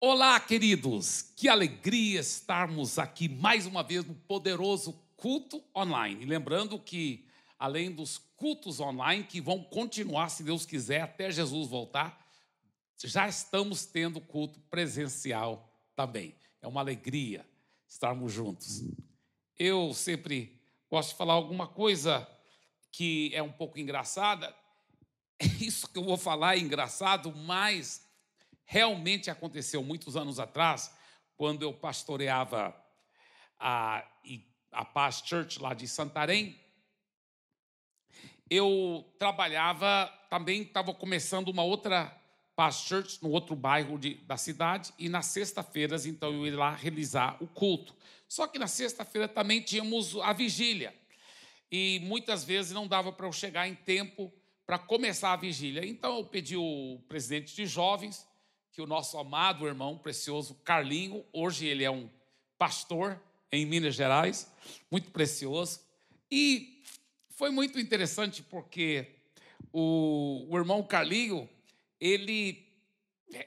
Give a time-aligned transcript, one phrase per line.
[0.00, 1.22] Olá, queridos!
[1.34, 6.24] Que alegria estarmos aqui mais uma vez no poderoso culto online.
[6.24, 7.26] Lembrando que,
[7.58, 12.24] além dos cultos online, que vão continuar, se Deus quiser, até Jesus voltar,
[13.02, 16.32] já estamos tendo culto presencial também.
[16.62, 17.44] É uma alegria
[17.88, 18.84] estarmos juntos.
[19.58, 22.24] Eu sempre gosto de falar alguma coisa
[22.92, 24.54] que é um pouco engraçada.
[25.60, 28.06] Isso que eu vou falar é engraçado, mas
[28.70, 30.94] realmente aconteceu muitos anos atrás,
[31.38, 32.76] quando eu pastoreava
[33.58, 34.06] a,
[34.70, 36.60] a Paz Church lá de Santarém.
[38.50, 42.14] Eu trabalhava, também estava começando uma outra
[42.54, 46.74] Paz Church no outro bairro de, da cidade, e nas sexta-feiras, então, eu ia lá
[46.74, 47.96] realizar o culto.
[48.28, 50.94] Só que na sexta-feira também tínhamos a vigília,
[51.72, 54.30] e muitas vezes não dava para eu chegar em tempo
[54.66, 55.86] para começar a vigília.
[55.86, 58.28] Então, eu pedi o presidente de jovens
[58.78, 62.08] que o nosso amado irmão precioso Carlinho, hoje ele é um
[62.56, 64.48] pastor em Minas Gerais,
[64.88, 65.80] muito precioso.
[66.30, 66.80] E
[67.30, 69.16] foi muito interessante porque
[69.72, 71.50] o, o irmão Carlinho,
[72.00, 72.68] ele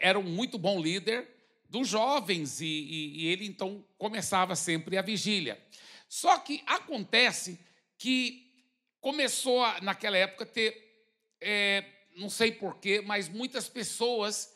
[0.01, 1.25] era um muito bom líder
[1.69, 5.57] dos jovens e, e, e ele então começava sempre a vigília.
[6.09, 7.57] Só que acontece
[7.97, 8.51] que
[8.99, 11.07] começou a, naquela época ter,
[11.39, 11.85] é,
[12.17, 14.50] não sei porquê, mas muitas pessoas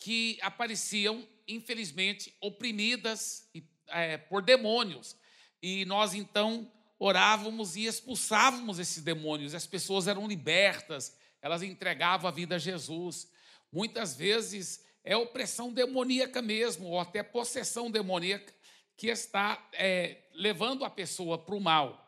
[0.00, 3.48] que apareciam, infelizmente, oprimidas
[3.88, 5.14] é, por demônios.
[5.62, 9.54] E nós então orávamos e expulsávamos esses demônios.
[9.54, 13.30] As pessoas eram libertas, elas entregavam a vida a Jesus.
[13.70, 18.52] Muitas vezes é opressão demoníaca mesmo, ou até possessão demoníaca,
[18.96, 22.06] que está é, levando a pessoa para o mal.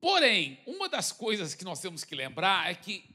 [0.00, 3.14] Porém, uma das coisas que nós temos que lembrar é que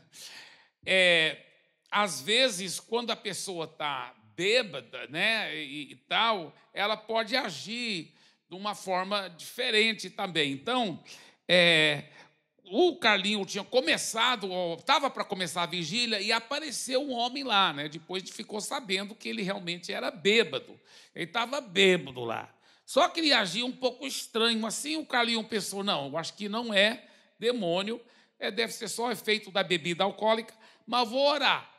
[0.86, 1.51] é,
[1.92, 8.14] às vezes, quando a pessoa está bêbada, né, e, e, tal, ela pode agir
[8.48, 10.52] de uma forma diferente também.
[10.52, 11.04] Então,
[11.46, 12.04] é,
[12.64, 14.48] o Carlinho tinha começado,
[14.78, 17.90] estava para começar a vigília, e apareceu um homem lá, né?
[17.90, 20.80] Depois ficou sabendo que ele realmente era bêbado.
[21.14, 22.48] Ele estava bêbado lá.
[22.86, 24.64] Só que ele agia um pouco estranho.
[24.66, 27.04] Assim, o Carlinho pensou: não, eu acho que não é
[27.38, 28.00] demônio,
[28.38, 30.54] é, deve ser só efeito da bebida alcoólica,
[30.86, 31.70] mas vou orar.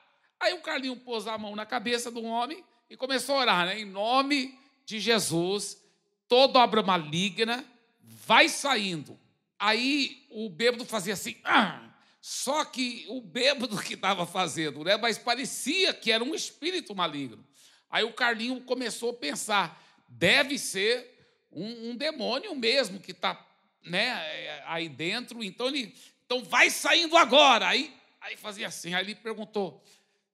[0.43, 3.79] Aí o Carlinho pôs a mão na cabeça do homem e começou a orar, né?
[3.79, 5.81] Em nome de Jesus,
[6.27, 7.65] toda obra maligna
[8.01, 9.17] vai saindo.
[9.57, 11.89] Aí o bêbado fazia assim, ah!
[12.19, 14.97] só que o bêbado que estava fazendo, né?
[14.97, 17.45] Mas parecia que era um espírito maligno.
[17.89, 23.45] Aí o Carlinho começou a pensar, deve ser um, um demônio mesmo que está
[23.85, 25.43] né, aí dentro.
[25.43, 25.95] Então ele,
[26.25, 27.67] então vai saindo agora.
[27.67, 28.93] Aí, aí fazia assim.
[28.93, 29.81] Aí ele perguntou: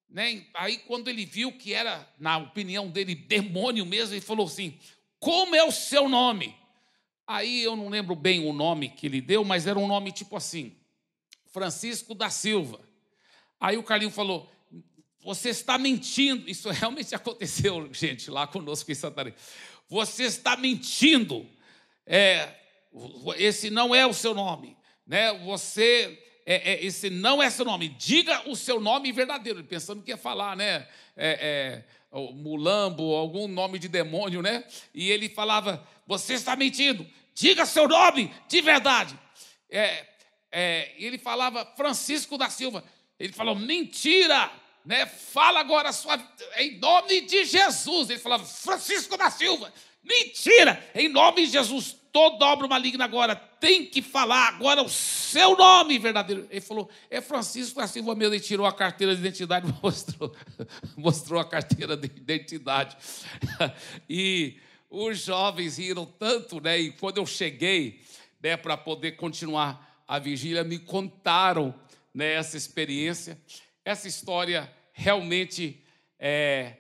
[0.10, 0.44] né?
[0.56, 4.78] Aí, quando ele viu que era, na opinião dele, demônio mesmo, ele falou assim:
[5.20, 6.56] Como é o seu nome?
[7.28, 10.36] Aí eu não lembro bem o nome que ele deu, mas era um nome tipo
[10.36, 10.76] assim:
[11.52, 12.80] Francisco da Silva.
[13.60, 14.52] Aí o Carlinho falou:
[15.24, 16.50] Você está mentindo.
[16.50, 19.34] Isso realmente aconteceu, gente, lá conosco em Santarém.
[19.88, 21.48] Você está mentindo.
[22.04, 22.56] É,
[23.38, 24.76] esse não é o seu nome.
[25.06, 25.32] Né?
[25.46, 30.10] Você é, é, esse não é seu nome, diga o seu nome verdadeiro, pensando que
[30.10, 30.88] ia falar, né?
[31.16, 34.64] É, é, mulambo, algum nome de demônio, né?
[34.92, 37.06] E ele falava: Você está mentindo,
[37.36, 39.16] diga seu nome de verdade.
[39.70, 40.08] É,
[40.52, 42.84] é, ele falava Francisco da Silva,
[43.20, 44.52] ele falou: Mentira,
[44.84, 45.06] né?
[45.06, 46.20] Fala agora sua,
[46.58, 48.10] em nome de Jesus.
[48.10, 49.72] Ele falava: Francisco da Silva,
[50.04, 55.56] mentira, em nome de Jesus toda obra maligna agora tem que falar agora o seu
[55.58, 56.48] nome verdadeiro.
[56.50, 60.36] Ele falou, é Francisco da Silva mesmo, ele tirou a carteira de identidade mostrou,
[60.98, 62.98] mostrou a carteira de identidade.
[64.10, 64.58] E
[64.90, 66.80] os jovens riram tanto, né?
[66.80, 68.02] E quando eu cheguei,
[68.42, 71.76] né, para poder continuar a vigília, me contaram
[72.14, 73.40] né, essa experiência.
[73.86, 75.84] Essa história realmente
[76.18, 76.76] é,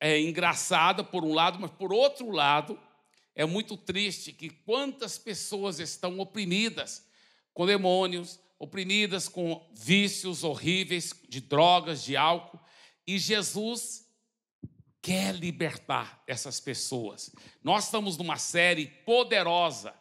[0.00, 2.78] é engraçada, por um lado, mas por outro lado,
[3.34, 7.06] é muito triste que quantas pessoas estão oprimidas
[7.54, 12.60] com demônios, oprimidas com vícios horríveis de drogas, de álcool,
[13.06, 14.06] e Jesus
[15.00, 17.34] quer libertar essas pessoas.
[17.62, 19.92] Nós estamos numa série poderosa.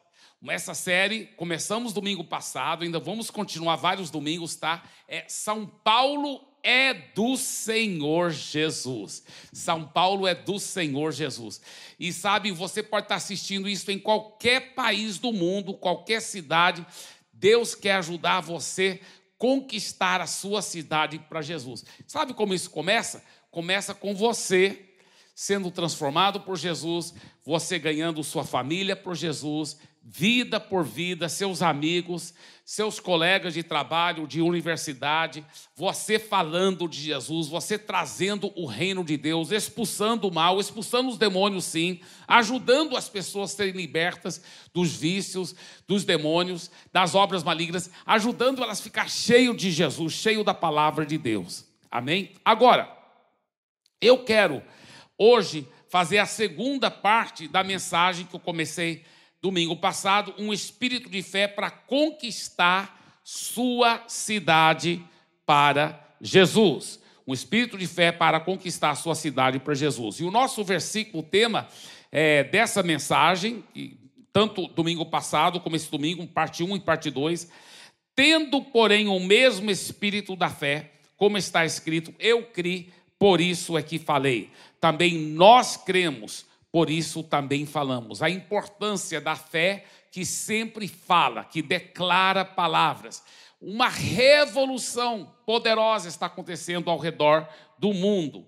[0.48, 4.84] Essa série começamos domingo passado, ainda vamos continuar vários domingos, tá?
[5.08, 9.24] É São Paulo é do Senhor Jesus.
[9.52, 11.62] São Paulo é do Senhor Jesus.
[12.00, 16.86] E sabe, você pode estar assistindo isso em qualquer país do mundo, qualquer cidade.
[17.34, 19.00] Deus quer ajudar você
[19.38, 21.84] conquistar a sua cidade para Jesus.
[22.06, 23.24] Sabe como isso começa?
[23.50, 24.91] Começa com você
[25.36, 27.14] sendo transformado por Jesus,
[27.44, 32.34] você ganhando sua família por Jesus, vida por vida, seus amigos,
[32.66, 35.46] seus colegas de trabalho, de universidade,
[35.76, 41.18] você falando de Jesus, você trazendo o reino de Deus, expulsando o mal, expulsando os
[41.18, 44.42] demônios, sim, ajudando as pessoas a serem libertas
[44.74, 45.56] dos vícios,
[45.88, 51.06] dos demônios, das obras malignas, ajudando elas a ficar cheio de Jesus, cheio da palavra
[51.06, 51.66] de Deus.
[51.92, 52.32] Amém?
[52.44, 52.92] Agora,
[54.02, 54.64] eu quero
[55.22, 59.04] hoje fazer a segunda parte da mensagem que eu comecei
[59.40, 65.04] domingo passado, um espírito de fé para conquistar sua cidade
[65.46, 67.00] para Jesus.
[67.28, 70.20] Um espírito de fé para conquistar sua cidade para Jesus.
[70.20, 71.68] E o nosso versículo tema
[72.12, 73.64] é, dessa mensagem,
[74.34, 77.48] tanto domingo passado como esse domingo, parte 1 e parte 2,
[78.16, 82.92] tendo, porém, o mesmo espírito da fé, como está escrito, eu criei
[83.22, 84.50] por isso é que falei.
[84.82, 88.24] Também nós cremos, por isso também falamos.
[88.24, 93.24] A importância da fé que sempre fala, que declara palavras.
[93.62, 97.48] Uma revolução poderosa está acontecendo ao redor
[97.78, 98.48] do mundo.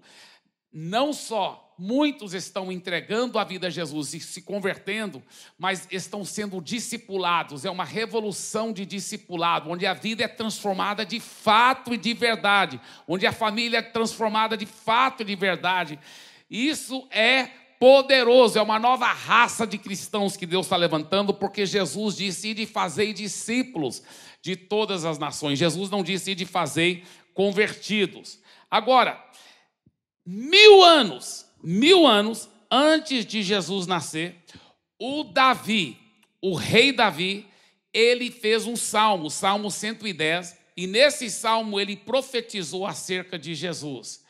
[0.72, 5.22] Não só muitos estão entregando a vida a Jesus e se convertendo,
[5.60, 7.66] mas estão sendo discipulados.
[7.66, 12.80] É uma revolução de discipulado, onde a vida é transformada de fato e de verdade,
[13.06, 16.00] onde a família é transformada de fato e de verdade.
[16.50, 22.16] Isso é poderoso, é uma nova raça de cristãos que Deus está levantando, porque Jesus
[22.16, 24.02] disse: de fazer discípulos
[24.42, 25.60] de todas as nações.
[25.60, 27.04] Jesus não disse de fazer
[27.34, 28.40] convertidos.
[28.72, 29.22] Agora,
[30.26, 34.36] mil anos mil anos antes de Jesus nascer,
[35.00, 35.98] o Davi,
[36.42, 37.46] o rei Davi,
[37.94, 44.24] ele fez um salmo, Salmo 110, e nesse salmo ele profetizou acerca de Jesus.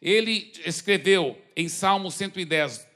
[0.00, 2.86] Ele escreveu em Salmo 110,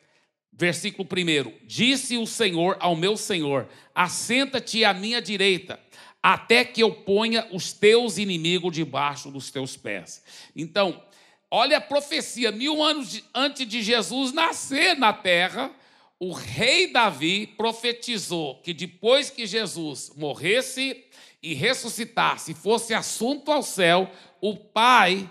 [0.52, 5.80] versículo 1: Disse o Senhor ao meu Senhor: Assenta-te à minha direita,
[6.22, 10.22] até que eu ponha os teus inimigos debaixo dos teus pés.
[10.54, 11.02] Então,
[11.54, 15.70] Olha a profecia, mil anos antes de Jesus nascer na terra,
[16.18, 21.04] o rei Davi profetizou que depois que Jesus morresse
[21.42, 24.10] e ressuscitasse, fosse assunto ao céu,
[24.40, 25.28] o Pai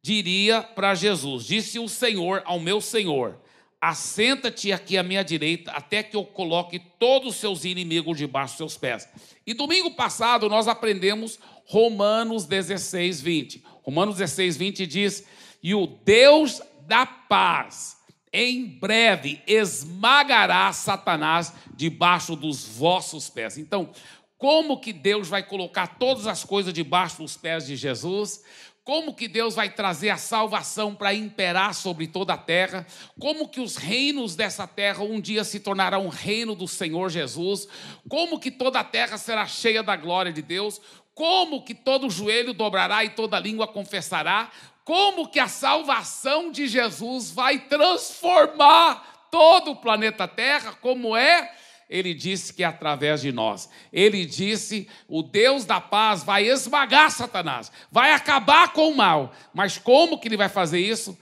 [0.00, 3.36] diria para Jesus: Disse o Senhor ao meu Senhor:
[3.80, 8.58] Assenta-te aqui à minha direita, até que eu coloque todos os seus inimigos debaixo dos
[8.58, 9.08] seus pés.
[9.44, 13.64] E domingo passado nós aprendemos Romanos 16, 20.
[13.82, 15.24] Romanos 16, 20 diz
[15.62, 17.98] e o Deus da paz
[18.32, 23.58] em breve esmagará Satanás debaixo dos vossos pés.
[23.58, 23.90] Então,
[24.36, 28.44] como que Deus vai colocar todas as coisas debaixo dos pés de Jesus?
[28.84, 32.86] Como que Deus vai trazer a salvação para imperar sobre toda a terra?
[33.20, 37.68] Como que os reinos dessa terra um dia se tornarão um reino do Senhor Jesus?
[38.08, 40.80] Como que toda a terra será cheia da glória de Deus?
[41.14, 44.50] Como que todo joelho dobrará e toda língua confessará?
[44.88, 51.52] Como que a salvação de Jesus vai transformar todo o planeta Terra, como é?
[51.90, 53.68] Ele disse que é através de nós.
[53.92, 59.34] Ele disse: o Deus da paz vai esmagar Satanás, vai acabar com o mal.
[59.52, 61.18] Mas como que ele vai fazer isso?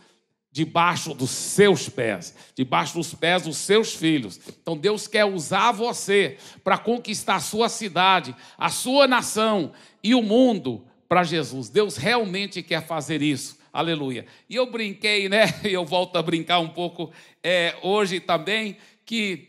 [0.52, 4.38] Debaixo dos seus pés, debaixo dos pés dos seus filhos.
[4.62, 9.72] Então Deus quer usar você para conquistar a sua cidade, a sua nação
[10.04, 11.68] e o mundo para Jesus.
[11.68, 13.56] Deus realmente quer fazer isso.
[13.76, 14.24] Aleluia.
[14.48, 15.44] E eu brinquei, né?
[15.62, 19.48] E eu volto a brincar um pouco é, hoje também, que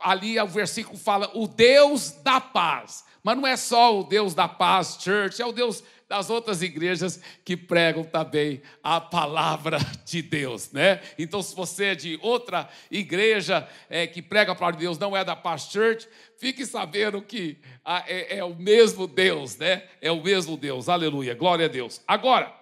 [0.00, 3.04] ali o versículo fala o Deus da paz.
[3.22, 7.20] Mas não é só o Deus da paz, church, é o Deus das outras igrejas
[7.44, 11.00] que pregam também a palavra de Deus, né?
[11.16, 15.16] Então, se você é de outra igreja é, que prega a palavra de Deus, não
[15.16, 19.84] é da Paz Church, fique sabendo que ah, é, é o mesmo Deus, né?
[20.00, 22.02] É o mesmo Deus, aleluia, glória a Deus.
[22.08, 22.59] Agora,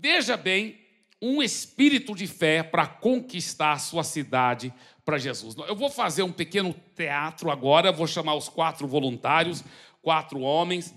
[0.00, 0.78] veja bem,
[1.20, 4.72] um espírito de fé para conquistar a sua cidade
[5.04, 5.54] para Jesus.
[5.68, 9.62] Eu vou fazer um pequeno teatro agora, vou chamar os quatro voluntários,
[10.00, 10.94] quatro homens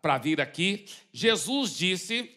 [0.00, 0.86] para vir aqui.
[1.12, 2.30] Jesus disse: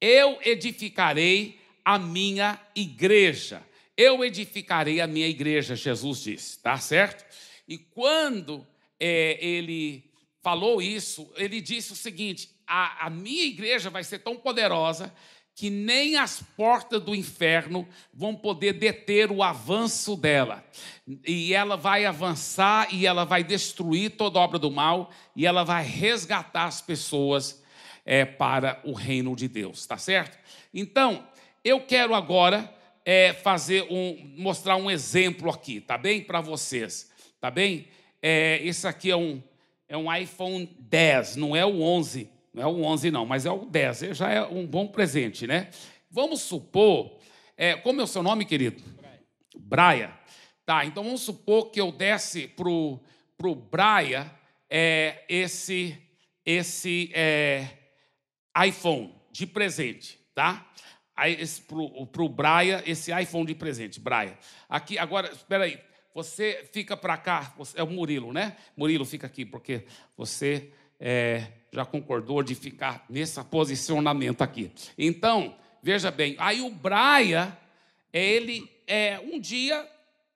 [0.00, 3.62] Eu edificarei a minha igreja.
[3.94, 7.24] Eu edificarei a minha igreja, Jesus disse, tá certo?
[7.68, 8.66] E quando
[8.98, 10.10] é, ele
[10.42, 15.12] falou isso, ele disse o seguinte: a, a minha igreja vai ser tão poderosa
[15.54, 20.64] que nem as portas do inferno vão poder deter o avanço dela.
[21.26, 25.84] E ela vai avançar e ela vai destruir toda obra do mal e ela vai
[25.84, 27.62] resgatar as pessoas
[28.06, 30.38] é, para o reino de Deus, tá certo?
[30.72, 31.28] Então,
[31.62, 32.72] eu quero agora
[33.04, 36.22] é, fazer um, mostrar um exemplo aqui, tá bem?
[36.22, 37.86] Para vocês, tá bem?
[38.22, 39.42] É, esse aqui é um,
[39.86, 43.50] é um iPhone 10, não é o 11, não é o 11 não, mas é
[43.50, 45.70] o 10, já é um bom presente, né?
[46.10, 47.18] Vamos supor,
[47.56, 48.82] é, como é o seu nome, querido?
[49.56, 50.12] Braia.
[50.64, 53.00] Tá, então vamos supor que eu desse pro
[53.36, 54.30] pro Braia
[54.70, 55.98] é, esse
[56.44, 57.68] esse é,
[58.66, 60.68] iPhone de presente, tá?
[61.66, 64.38] Pro, pro Braia, esse iPhone de presente, Braia.
[64.68, 65.78] Aqui, agora, espera aí.
[66.14, 68.56] Você fica para cá, você, é o Murilo, né?
[68.76, 74.70] Murilo fica aqui, porque você é, já concordou de ficar nesse posicionamento aqui.
[74.96, 77.56] Então, veja bem, aí o Braia,
[78.12, 79.88] ele, é, um dia,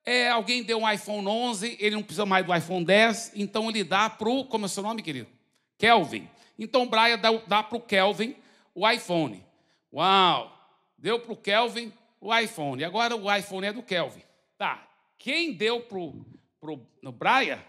[0.03, 3.83] é, alguém deu um iPhone 11, ele não precisa mais do iPhone 10, então ele
[3.83, 5.29] dá para o, como é o seu nome, querido?
[5.77, 6.27] Kelvin.
[6.57, 8.35] Então o Braia dá, dá para o Kelvin
[8.73, 9.45] o iPhone.
[9.93, 10.53] Uau!
[10.97, 12.83] Deu para o Kelvin o iPhone.
[12.83, 14.23] Agora o iPhone é do Kelvin.
[14.57, 14.87] Tá.
[15.19, 17.63] Quem deu para o Braia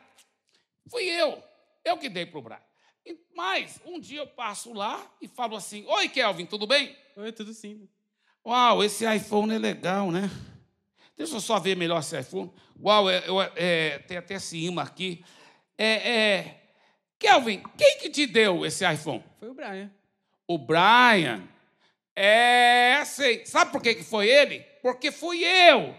[0.90, 1.42] fui eu.
[1.84, 2.67] Eu que dei para o Braia.
[3.34, 6.96] Mas um dia eu passo lá e falo assim: Oi, Kelvin, tudo bem?
[7.16, 7.88] Oi, tudo sim.
[8.44, 10.30] Uau, esse iPhone é legal, né?
[11.16, 12.50] Deixa eu só ver melhor esse iPhone.
[12.80, 13.22] Uau, é,
[13.56, 15.24] é, tem até esse imã aqui.
[15.76, 16.60] É, é,
[17.18, 19.24] Kelvin, quem que te deu esse iPhone?
[19.38, 19.90] Foi o Brian.
[20.46, 21.42] O Brian.
[22.14, 23.44] É, sei.
[23.46, 24.60] Sabe por que foi ele?
[24.82, 25.94] Porque fui eu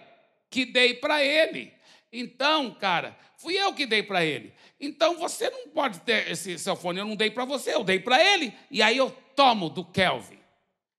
[0.50, 1.74] que dei para ele.
[2.12, 4.54] Então, cara, fui eu que dei para ele.
[4.80, 8.00] Então você não pode ter esse seu fone, eu não dei para você, eu dei
[8.00, 8.54] para ele.
[8.72, 10.40] E aí eu tomo do Kelvin.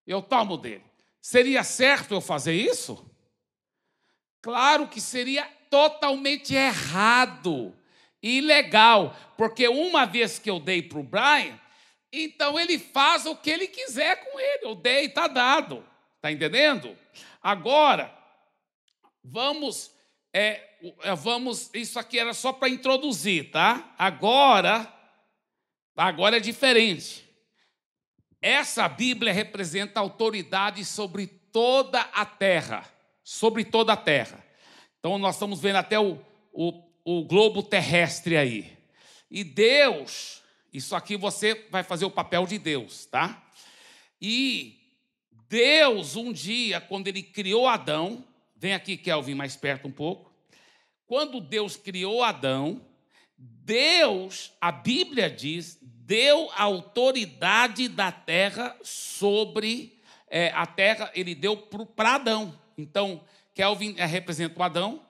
[0.07, 0.85] Eu tomo dele.
[1.21, 3.07] Seria certo eu fazer isso?
[4.43, 7.75] Claro que seria totalmente errado,
[8.23, 11.59] ilegal, porque uma vez que eu dei para o Brian,
[12.13, 14.65] então ele faz o que ele quiser com ele.
[14.65, 15.87] Eu dei, está dado.
[16.17, 16.97] Está entendendo?
[17.43, 18.15] Agora,
[19.23, 19.95] vamos,
[20.33, 20.63] é,
[21.03, 21.71] é, vamos.
[21.75, 23.95] Isso aqui era só para introduzir, tá?
[23.99, 24.93] Agora,
[25.97, 27.29] agora é diferente.
[28.41, 32.85] Essa Bíblia representa autoridade sobre toda a terra,
[33.23, 34.45] sobre toda a terra.
[34.99, 36.19] Então nós estamos vendo até o,
[36.53, 38.79] o, o globo terrestre aí.
[39.31, 40.41] E Deus
[40.73, 43.43] isso aqui você vai fazer o papel de Deus, tá?
[44.23, 44.79] E
[45.49, 48.25] Deus, um dia, quando ele criou Adão,
[48.61, 50.31] vem aqui, Kelvin, mais perto um pouco.
[51.07, 52.87] Quando Deus criou Adão,
[53.37, 59.99] Deus, a Bíblia diz, deu autoridade da terra sobre
[60.29, 62.57] é, a terra, ele deu para Adão.
[62.77, 63.25] Então,
[63.55, 65.05] Kelvin é, representa o Adão,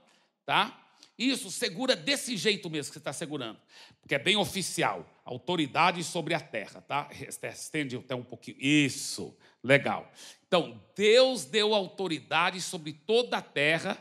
[0.47, 0.77] tá?
[1.19, 3.59] Isso, segura desse jeito mesmo que você está segurando,
[4.01, 5.07] porque é bem oficial.
[5.25, 7.11] Autoridade sobre a terra, tá?
[7.53, 8.57] Estende até um pouquinho.
[8.59, 10.11] Isso, legal.
[10.51, 13.97] Então, Deus deu autoridade sobre toda a terra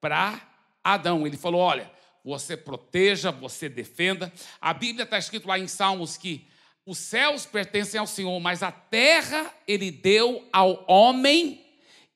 [0.00, 0.42] para
[0.82, 1.24] Adão.
[1.24, 1.88] Ele falou: olha,
[2.24, 4.32] você proteja, você defenda.
[4.60, 6.44] A Bíblia está escrito lá em Salmos que
[6.84, 11.64] os céus pertencem ao Senhor, mas a terra ele deu ao homem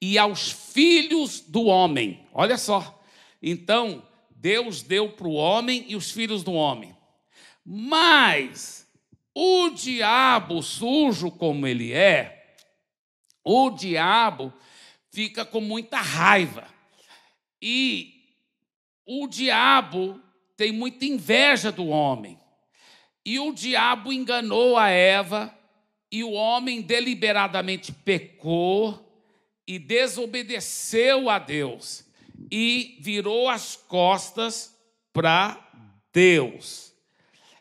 [0.02, 2.26] e aos filhos do homem.
[2.34, 3.00] Olha só.
[3.40, 6.92] Então, Deus deu para o homem e os filhos do homem.
[7.64, 8.84] Mas
[9.32, 12.36] o diabo, sujo como ele é,
[13.48, 14.52] o diabo
[15.12, 16.66] fica com muita raiva.
[17.62, 18.12] E
[19.06, 20.20] o diabo
[20.56, 22.36] tem muita inveja do homem.
[23.24, 25.56] E o diabo enganou a Eva,
[26.10, 29.02] e o homem deliberadamente pecou
[29.66, 32.04] e desobedeceu a Deus
[32.50, 34.76] e virou as costas
[35.12, 35.56] para
[36.12, 36.92] Deus.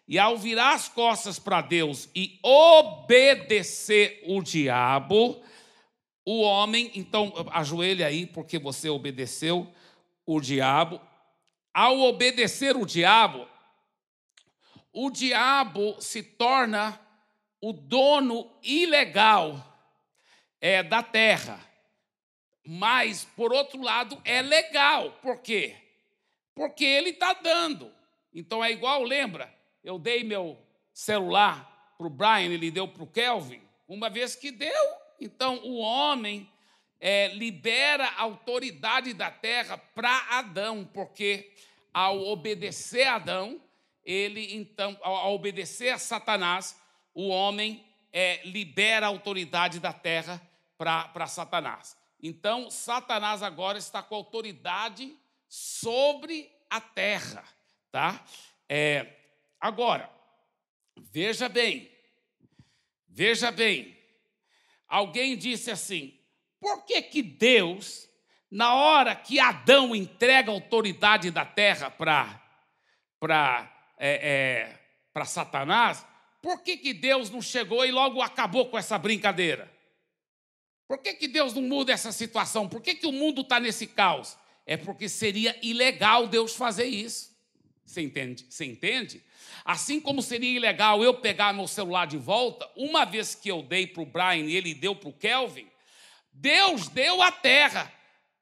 [0.08, 5.42] E ao virar as costas para Deus e obedecer o diabo,
[6.25, 9.72] o homem, então ajoelha aí porque você obedeceu
[10.25, 11.00] o diabo.
[11.72, 13.48] Ao obedecer o diabo,
[14.91, 17.00] o diabo se torna
[17.62, 19.62] o dono ilegal
[20.60, 21.60] é, da terra.
[22.65, 25.12] Mas, por outro lado, é legal.
[25.22, 25.75] Por quê?
[26.55, 27.94] Porque ele está dando.
[28.34, 29.53] Então é igual, lembra?
[29.84, 30.58] Eu dei meu
[30.91, 33.62] celular para o Brian, ele deu para o Kelvin.
[33.88, 36.50] Uma vez que deu, então o homem
[37.00, 41.51] é, libera a autoridade da terra para Adão, porque
[41.93, 43.62] ao obedecer a Adão,
[44.03, 46.79] ele então, ao obedecer a Satanás,
[47.13, 50.41] o homem é, libera a autoridade da terra
[50.77, 51.98] para Satanás.
[52.22, 55.15] Então, Satanás agora está com autoridade
[55.48, 57.43] sobre a terra,
[57.91, 58.25] tá?
[58.67, 59.13] É,
[59.60, 60.10] agora,
[60.98, 61.91] veja bem,
[63.07, 63.95] veja bem.
[64.88, 66.18] Alguém disse assim:
[66.60, 68.06] por que que Deus
[68.56, 72.42] na hora que Adão entrega a autoridade da terra para
[73.98, 74.77] é,
[75.13, 76.06] é, Satanás,
[76.42, 79.70] por que, que Deus não chegou e logo acabou com essa brincadeira?
[80.88, 82.70] Por que, que Deus não muda essa situação?
[82.70, 84.38] Por que, que o mundo está nesse caos?
[84.65, 87.36] É porque seria ilegal Deus fazer isso.
[87.84, 88.46] Você entende?
[88.50, 89.24] Você entende?
[89.64, 93.88] Assim como seria ilegal eu pegar meu celular de volta, uma vez que eu dei
[93.88, 95.68] para o Brian e ele deu para o Kelvin,
[96.32, 97.92] Deus deu a terra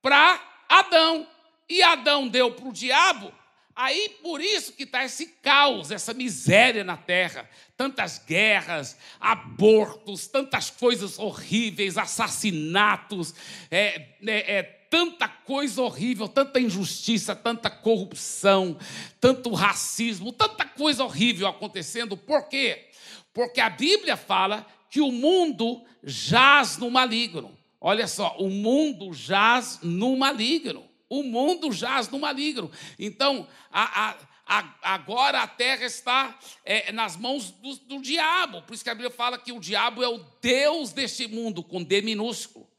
[0.02, 1.28] para Adão.
[1.70, 3.32] E Adão deu para o diabo.
[3.76, 10.70] Aí por isso que está esse caos, essa miséria na terra, tantas guerras, abortos, tantas
[10.70, 13.34] coisas horríveis, assassinatos,
[13.72, 18.78] é, é, é, tanta coisa horrível, tanta injustiça, tanta corrupção,
[19.20, 22.16] tanto racismo, tanta coisa horrível acontecendo.
[22.16, 22.92] Por quê?
[23.34, 27.58] Porque a Bíblia fala que o mundo jaz no maligno.
[27.82, 30.88] Olha só, o mundo jaz no maligno.
[31.10, 32.70] O mundo jaz no maligno.
[33.00, 38.62] Então, a, a, a, agora a terra está é, nas mãos do, do diabo.
[38.62, 41.82] Por isso que a Bíblia fala que o diabo é o Deus deste mundo, com
[41.82, 42.70] D minúsculo.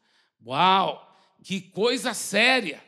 [0.47, 1.14] Uau!
[1.45, 2.83] Que coisa séria!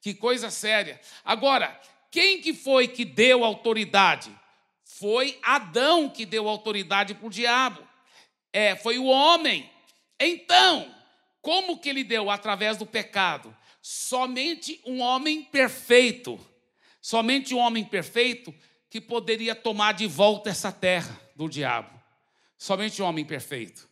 [0.00, 1.00] Que coisa séria.
[1.24, 1.78] Agora,
[2.10, 4.34] quem que foi que deu autoridade?
[4.84, 7.86] Foi Adão que deu autoridade para o diabo.
[8.52, 9.70] É, foi o homem.
[10.18, 10.92] Então,
[11.42, 12.30] como que ele deu?
[12.30, 13.54] Através do pecado.
[13.82, 16.38] Somente um homem perfeito,
[17.00, 18.54] somente um homem perfeito
[18.90, 21.90] que poderia tomar de volta essa terra do diabo.
[22.56, 23.87] Somente um homem perfeito.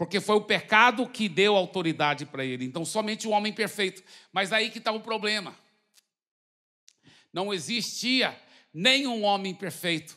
[0.00, 2.64] Porque foi o pecado que deu autoridade para ele.
[2.64, 4.02] Então, somente um homem perfeito.
[4.32, 5.54] Mas aí que está o problema.
[7.30, 8.34] Não existia
[8.72, 10.16] nenhum homem perfeito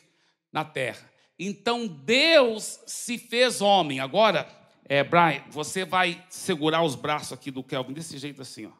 [0.50, 1.12] na terra.
[1.38, 4.00] Então Deus se fez homem.
[4.00, 4.50] Agora,
[4.86, 8.72] é, Brian, você vai segurar os braços aqui do Kelvin desse jeito assim, ó.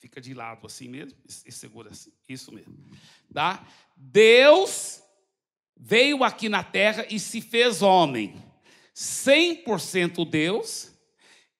[0.00, 1.16] Fica de lado assim mesmo
[1.46, 2.10] e segura assim.
[2.28, 2.76] Isso mesmo.
[3.32, 3.64] Tá?
[3.96, 5.00] Deus
[5.76, 8.34] veio aqui na terra e se fez homem.
[8.96, 10.90] 100% Deus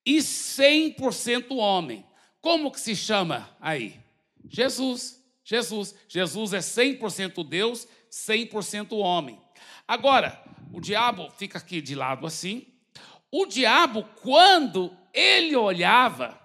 [0.06, 2.06] e 100% homem.
[2.40, 4.00] Como que se chama aí?
[4.48, 5.22] Jesus.
[5.44, 5.94] Jesus.
[6.08, 9.38] Jesus é 100% Deus, 100% homem.
[9.86, 12.66] Agora, o diabo fica aqui de lado assim,
[13.30, 16.40] o diabo, quando ele olhava,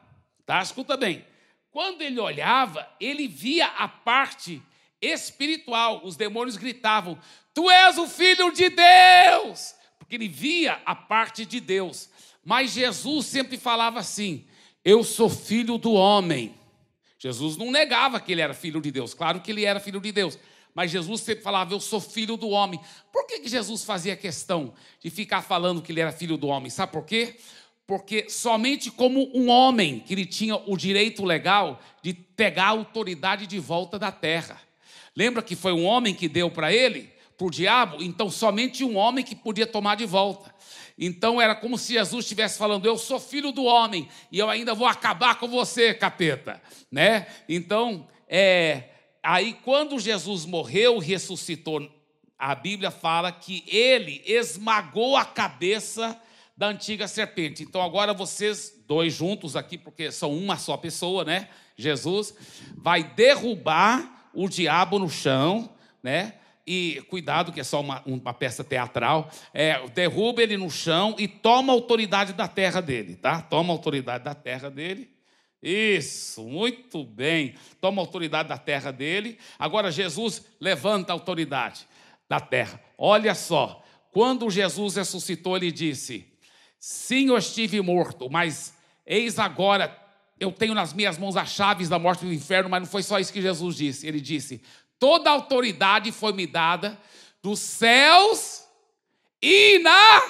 [0.46, 0.62] tá?
[0.62, 1.26] Escuta bem.
[1.72, 4.62] Quando ele olhava, ele via a parte
[5.02, 6.02] espiritual.
[6.04, 7.18] Os demônios gritavam:
[7.54, 9.74] Tu és o filho de Deus!
[10.12, 12.10] Porque ele via a parte de Deus.
[12.44, 14.44] Mas Jesus sempre falava assim:
[14.84, 16.54] Eu sou filho do homem.
[17.18, 20.12] Jesus não negava que ele era filho de Deus, claro que ele era filho de
[20.12, 20.38] Deus.
[20.76, 22.80] Mas Jesus sempre falava, eu sou filho do homem.
[23.12, 26.70] Por que, que Jesus fazia questão de ficar falando que ele era filho do homem?
[26.70, 27.38] Sabe por quê?
[27.86, 33.46] Porque somente como um homem que ele tinha o direito legal de pegar a autoridade
[33.48, 34.60] de volta da terra.
[35.16, 37.10] Lembra que foi um homem que deu para ele,
[37.42, 38.04] para o diabo?
[38.04, 40.54] Então somente um homem que podia tomar de volta.
[40.98, 44.76] Então era como se Jesus estivesse falando: Eu sou filho do homem e eu ainda
[44.76, 47.26] vou acabar com você, capeta, né?
[47.50, 48.90] Então é,
[49.24, 51.90] aí quando Jesus morreu, ressuscitou,
[52.38, 56.20] a Bíblia fala que ele esmagou a cabeça
[56.56, 57.64] da antiga serpente.
[57.64, 61.50] Então agora vocês dois juntos aqui, porque são uma só pessoa, né?
[61.76, 62.36] Jesus
[62.78, 65.72] vai derrubar o diabo no chão,
[66.04, 66.36] né?
[66.66, 69.30] E cuidado, que é só uma, uma peça teatral.
[69.54, 73.42] É, derruba ele no chão e toma a autoridade da terra dele, tá?
[73.42, 75.10] Toma a autoridade da terra dele
[75.62, 77.54] isso, muito bem.
[77.80, 79.38] Toma autoridade da terra dele.
[79.60, 81.88] Agora Jesus levanta a autoridade
[82.28, 82.82] da terra.
[82.98, 86.26] Olha só, quando Jesus ressuscitou, ele disse:
[86.80, 88.74] Sim, eu estive morto, mas
[89.06, 89.96] eis agora
[90.40, 93.04] eu tenho nas minhas mãos as chaves da morte e do inferno, mas não foi
[93.04, 94.08] só isso que Jesus disse.
[94.08, 94.64] Ele disse:
[95.02, 96.98] Toda autoridade foi me dada
[97.44, 98.66] dos céus
[99.42, 100.22] e na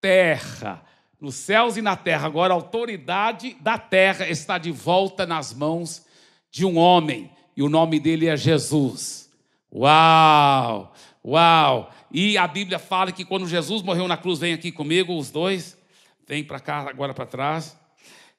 [0.00, 0.82] terra
[1.22, 2.26] nos céus e na terra.
[2.26, 6.04] Agora a autoridade da terra está de volta nas mãos
[6.50, 9.30] de um homem, e o nome dele é Jesus.
[9.72, 10.92] Uau!
[11.24, 11.90] Uau!
[12.10, 15.78] E a Bíblia fala que quando Jesus morreu na cruz, vem aqui comigo, os dois,
[16.26, 17.78] vem para cá, agora para trás.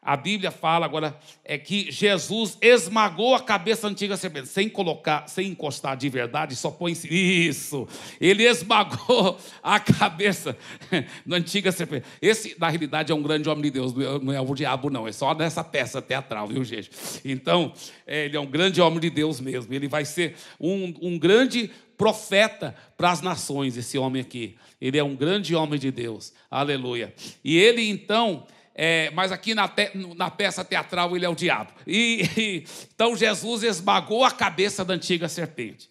[0.04, 5.48] A Bíblia fala agora é que Jesus esmagou a cabeça antiga serpente, sem colocar, sem
[5.48, 7.88] encostar de verdade, só põe isso.
[8.20, 10.58] Ele esmagou a cabeça
[11.26, 12.06] da antiga serpente.
[12.22, 15.12] Esse, na realidade, é um grande homem de Deus, não é o diabo, não, é
[15.12, 16.92] só nessa peça teatral, viu, gente?
[17.24, 17.74] Então,
[18.06, 19.74] é, ele é um grande homem de Deus mesmo.
[19.74, 24.58] Ele vai ser um, um grande profeta para as nações, esse homem aqui.
[24.82, 26.34] Ele é um grande homem de Deus.
[26.52, 27.14] Aleluia.
[27.44, 31.72] E ele, então é, mas aqui na, te, na, peça teatral ele é o diabo.
[31.86, 35.90] E, e, então Jesus esmagou a cabeça da antiga serpente.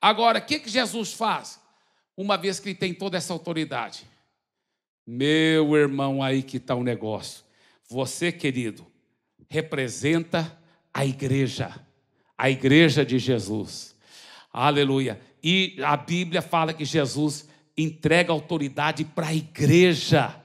[0.00, 1.60] Agora, o que, que Jesus faz?
[2.16, 4.04] Uma vez que ele tem toda essa autoridade.
[5.06, 7.44] Meu irmão, aí que está o negócio.
[7.88, 8.86] Você, querido,
[9.48, 10.58] representa
[10.92, 11.74] a igreja,
[12.36, 13.94] a igreja de Jesus.
[14.52, 15.20] Aleluia.
[15.42, 20.41] E a Bíblia fala que Jesus entrega autoridade para a igreja.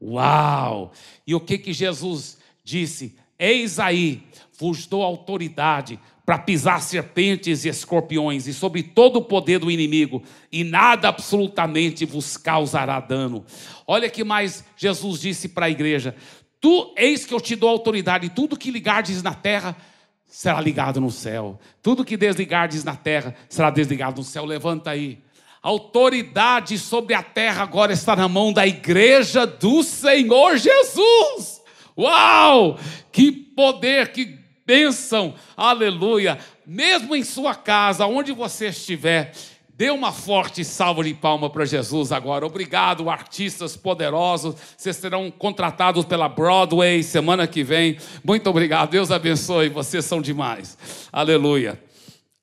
[0.00, 0.92] Uau!
[1.26, 3.14] E o que que Jesus disse?
[3.38, 4.22] Eis aí,
[4.58, 10.22] vos dou autoridade para pisar serpentes e escorpiões e sobre todo o poder do inimigo,
[10.52, 13.44] e nada absolutamente vos causará dano.
[13.86, 16.14] Olha que mais Jesus disse para a igreja:
[16.60, 19.76] Tu eis que eu te dou autoridade, tudo que ligardes na terra
[20.24, 21.58] será ligado no céu.
[21.82, 24.44] Tudo que desligardes na terra será desligado no céu.
[24.44, 25.18] Levanta aí.
[25.62, 31.60] A autoridade sobre a terra agora está na mão da igreja do Senhor Jesus.
[31.98, 32.78] Uau!
[33.12, 36.38] Que poder, que bênção, aleluia.
[36.64, 39.32] Mesmo em sua casa, onde você estiver,
[39.68, 42.46] dê uma forte salva de palma para Jesus agora.
[42.46, 44.54] Obrigado, artistas poderosos.
[44.76, 47.98] Vocês serão contratados pela Broadway semana que vem.
[48.22, 48.90] Muito obrigado.
[48.90, 49.68] Deus abençoe.
[49.68, 50.78] Vocês são demais.
[51.12, 51.82] Aleluia.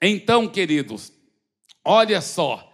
[0.02, 1.14] Então, queridos,
[1.84, 2.67] olha só.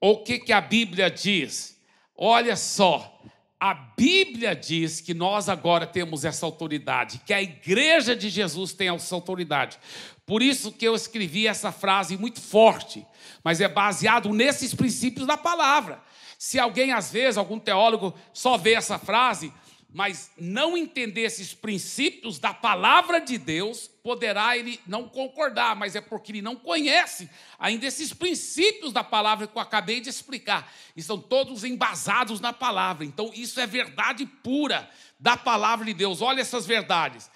[0.00, 1.80] O que, que a Bíblia diz?
[2.16, 3.22] Olha só,
[3.58, 8.88] a Bíblia diz que nós agora temos essa autoridade, que a igreja de Jesus tem
[8.88, 9.78] essa autoridade.
[10.26, 13.06] Por isso que eu escrevi essa frase muito forte,
[13.42, 16.02] mas é baseado nesses princípios da palavra.
[16.38, 19.52] Se alguém, às vezes, algum teólogo só vê essa frase,
[19.94, 26.00] mas não entender esses princípios da palavra de Deus, poderá ele não concordar, mas é
[26.00, 30.68] porque ele não conhece ainda esses princípios da palavra que eu acabei de explicar.
[30.96, 33.04] E são todos embasados na palavra.
[33.04, 36.20] Então, isso é verdade pura da palavra de Deus.
[36.20, 37.30] Olha essas verdades.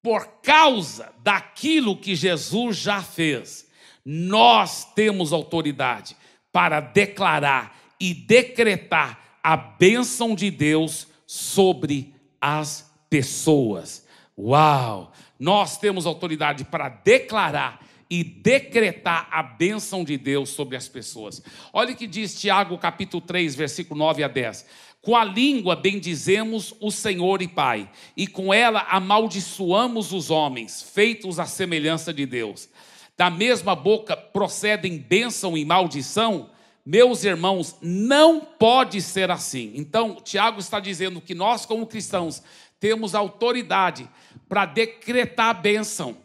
[0.00, 3.68] Por causa daquilo que Jesus já fez,
[4.04, 6.16] nós temos autoridade
[6.52, 14.06] para declarar e decretar a bênção de Deus sobre as pessoas.
[14.38, 15.12] Uau!
[15.38, 21.42] Nós temos autoridade para declarar e decretar a bênção de Deus sobre as pessoas.
[21.72, 24.66] Olha o que diz Tiago, capítulo 3, versículo 9 a 10.
[25.00, 31.38] Com a língua bendizemos o Senhor e Pai, e com ela amaldiçoamos os homens, feitos
[31.38, 32.68] à semelhança de Deus.
[33.16, 36.50] Da mesma boca procedem bênção e maldição.
[36.84, 39.72] Meus irmãos, não pode ser assim.
[39.74, 42.42] Então, Tiago está dizendo que nós, como cristãos,
[42.78, 44.06] temos autoridade
[44.48, 46.18] para decretar a bênção.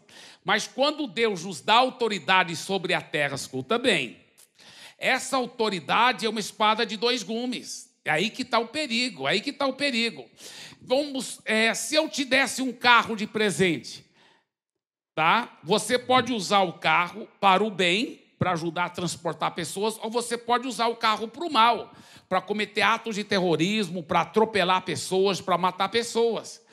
[0.44, 4.18] Mas quando Deus nos dá autoridade sobre a terra, escuta bem,
[4.98, 7.90] essa autoridade é uma espada de dois gumes.
[8.04, 10.28] É aí que está o perigo, é aí que está o perigo.
[10.82, 14.04] Vamos, é, se eu te desse um carro de presente,
[15.14, 15.58] tá?
[15.64, 20.38] Você pode usar o carro para o bem para ajudar a transportar pessoas, ou você
[20.38, 21.92] pode usar o carro para o mal,
[22.26, 26.64] para cometer atos de terrorismo, para atropelar pessoas, para matar pessoas.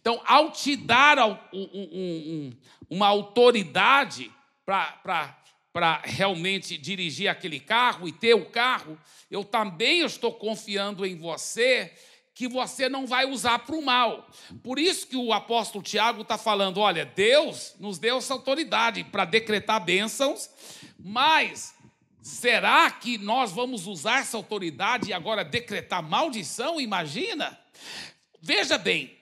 [0.00, 2.52] Então, ao te dar um, um, um,
[2.90, 4.32] uma autoridade
[4.66, 8.98] para realmente dirigir aquele carro e ter o carro,
[9.30, 11.92] eu também estou confiando em você
[12.34, 14.26] que você não vai usar para o mal.
[14.62, 19.24] Por isso que o apóstolo Tiago está falando: olha, Deus nos deu essa autoridade para
[19.24, 20.50] decretar bênçãos
[21.04, 21.74] mas
[22.22, 26.80] será que nós vamos usar essa autoridade e agora decretar maldição?
[26.80, 27.58] Imagina?
[28.40, 29.16] Veja bem,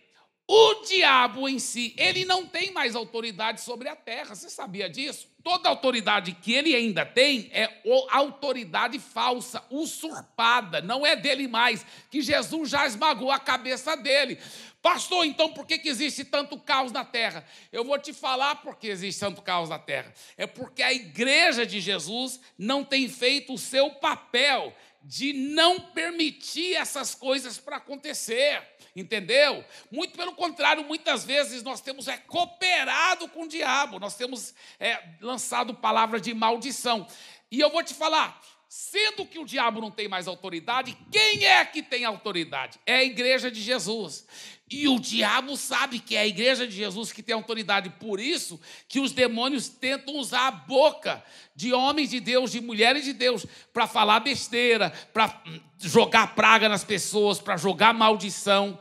[0.52, 4.34] o diabo em si, ele não tem mais autoridade sobre a terra.
[4.34, 5.28] Você sabia disso?
[5.44, 12.20] Toda autoridade que ele ainda tem é autoridade falsa, usurpada, não é dele mais, que
[12.20, 14.40] Jesus já esmagou a cabeça dele.
[14.82, 17.44] Pastor, então por que, que existe tanto caos na terra?
[17.70, 20.12] Eu vou te falar por que existe tanto caos na terra.
[20.36, 26.74] É porque a igreja de Jesus não tem feito o seu papel de não permitir
[26.74, 28.62] essas coisas para acontecer.
[28.94, 29.64] Entendeu?
[29.90, 35.00] Muito pelo contrário, muitas vezes nós temos é, cooperado com o diabo, nós temos é,
[35.20, 37.06] lançado palavras de maldição.
[37.50, 38.40] E eu vou te falar,
[38.72, 42.78] Sendo que o diabo não tem mais autoridade, quem é que tem autoridade?
[42.86, 44.24] É a igreja de Jesus.
[44.70, 48.61] E o diabo sabe que é a igreja de Jesus que tem autoridade, por isso
[48.87, 51.24] que os demônios tentam usar a boca
[51.56, 55.42] de homens de Deus, de mulheres de Deus, para falar besteira, para
[55.78, 58.78] jogar praga nas pessoas, para jogar maldição,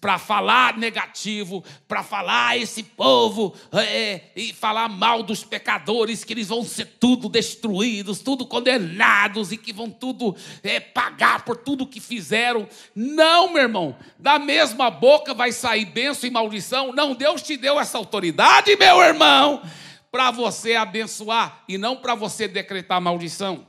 [0.00, 6.48] para falar negativo, para falar esse povo é, e falar mal dos pecadores, que eles
[6.48, 12.00] vão ser tudo destruídos, tudo condenados e que vão tudo é, pagar por tudo que
[12.00, 12.68] fizeram.
[12.94, 16.92] Não, meu irmão, da mesma boca vai sair bênção e maldição.
[16.92, 19.62] Não, Deus te deu essa autoridade, meu irmão,
[20.10, 23.66] para você abençoar e não para você decretar maldição.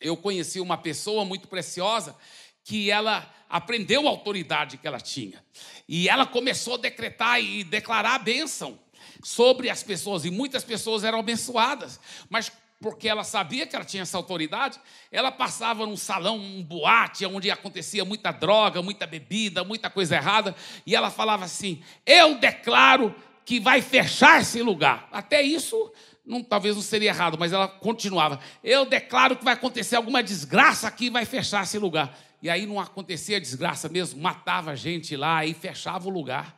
[0.00, 2.14] Eu conheci uma pessoa muito preciosa
[2.64, 5.42] que ela aprendeu a autoridade que ela tinha.
[5.88, 8.78] E ela começou a decretar e declarar a bênção
[9.22, 10.24] sobre as pessoas.
[10.24, 12.00] E muitas pessoas eram abençoadas.
[12.28, 14.78] Mas porque ela sabia que ela tinha essa autoridade,
[15.10, 20.54] ela passava num salão, um boate, onde acontecia muita droga, muita bebida, muita coisa errada,
[20.86, 25.08] e ela falava assim: Eu declaro que vai fechar esse lugar.
[25.10, 25.92] Até isso,
[26.24, 30.86] não, talvez não seria errado, mas ela continuava: Eu declaro que vai acontecer alguma desgraça
[30.88, 35.44] aqui e vai fechar esse lugar e aí não acontecia desgraça mesmo, matava gente lá
[35.44, 36.56] e fechava o lugar.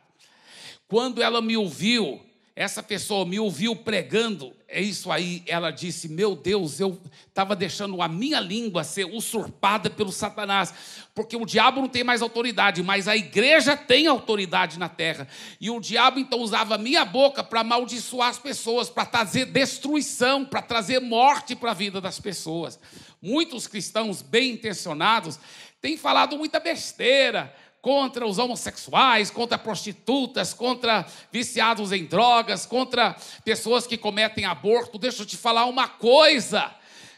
[0.87, 2.23] Quando ela me ouviu,
[2.59, 8.01] essa pessoa me ouviu pregando, é isso aí, ela disse: Meu Deus, eu estava deixando
[8.01, 10.73] a minha língua ser usurpada pelo Satanás,
[11.15, 15.25] porque o diabo não tem mais autoridade, mas a igreja tem autoridade na terra.
[15.61, 20.43] E o diabo então usava a minha boca para amaldiçoar as pessoas, para trazer destruição,
[20.43, 22.77] para trazer morte para a vida das pessoas.
[23.21, 25.39] Muitos cristãos bem intencionados
[25.81, 33.87] tem falado muita besteira contra os homossexuais, contra prostitutas, contra viciados em drogas, contra pessoas
[33.87, 34.97] que cometem aborto.
[34.97, 36.73] Deixa eu te falar uma coisa: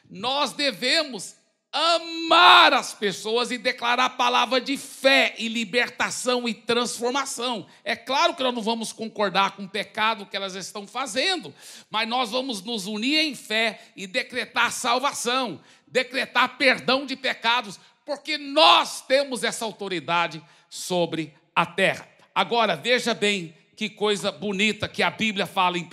[0.10, 1.36] nós devemos
[1.72, 7.66] amar as pessoas e declarar a palavra de fé e libertação e transformação.
[7.84, 11.54] É claro que nós não vamos concordar com o pecado que elas estão fazendo,
[11.90, 18.38] mas nós vamos nos unir em fé e decretar salvação, decretar perdão de pecados, porque
[18.38, 22.08] nós temos essa autoridade sobre a terra.
[22.34, 25.88] Agora, veja bem que coisa bonita que a Bíblia fala em 1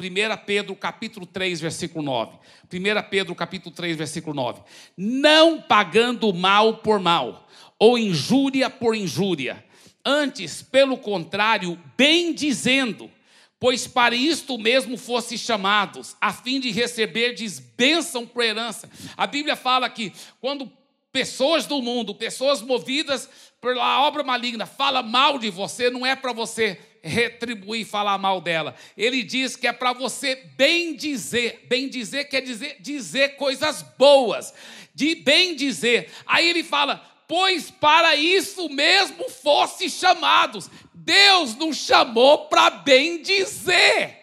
[0.44, 2.32] Pedro capítulo 3, versículo 9.
[2.70, 4.60] 1 Pedro capítulo 3, versículo 9.
[4.96, 9.64] Não pagando mal por mal, ou injúria por injúria,
[10.04, 13.10] antes, pelo contrário, bem dizendo,
[13.58, 18.88] pois para isto mesmo fosse chamados, a fim de receberdes bênção por herança.
[19.16, 20.70] A Bíblia fala que quando
[21.12, 23.28] pessoas do mundo, pessoas movidas
[23.60, 28.74] pela obra maligna, fala mal de você, não é para você retribuir falar mal dela.
[28.96, 31.66] Ele diz que é para você bem dizer.
[31.68, 34.52] Bem dizer quer dizer dizer coisas boas.
[34.94, 36.10] De bem dizer.
[36.26, 40.70] Aí ele fala: "Pois para isso mesmo fosse chamados".
[40.94, 44.18] Deus nos chamou para bem dizer.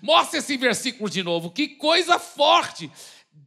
[0.00, 1.50] Mostra esse versículo de novo.
[1.50, 2.90] Que coisa forte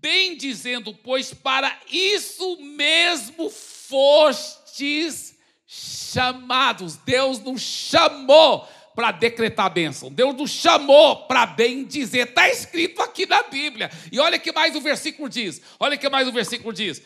[0.06, 6.96] bem dizendo, pois para isso mesmo fostes chamados.
[6.98, 10.12] Deus nos chamou para decretar bênção.
[10.12, 12.28] Deus nos chamou para bem dizer.
[12.28, 13.90] Está escrito aqui na Bíblia.
[14.12, 15.60] E olha que mais o versículo diz.
[15.80, 17.02] Olha que mais o versículo diz.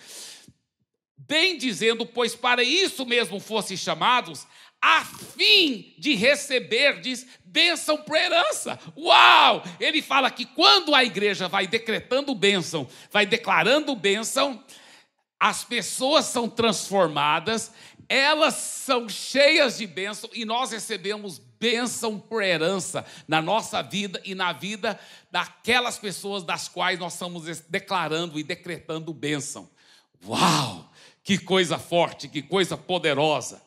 [1.30, 4.48] Bem dizendo, pois para isso mesmo fossem chamados,
[4.82, 8.80] a fim de receber, diz, bênção por herança.
[8.98, 9.62] Uau!
[9.80, 14.63] Ele fala que quando a igreja vai decretando bênção, vai declarando bênção,
[15.39, 17.72] as pessoas são transformadas,
[18.10, 24.34] elas são cheias de bênção e nós recebemos bênção por herança na nossa vida e
[24.34, 29.70] na vida daquelas pessoas das quais nós estamos declarando e decretando bênção.
[30.26, 30.88] Uau!
[31.30, 33.62] Que coisa forte, que coisa poderosa.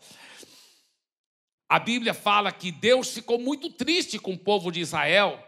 [1.68, 5.40] A Bíblia fala que Deus ficou muito triste com o povo de Israel,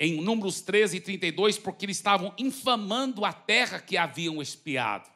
[0.00, 5.06] em Números 13 e 32, porque eles estavam infamando a terra que haviam espiado,